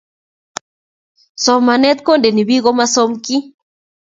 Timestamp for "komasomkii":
2.65-3.41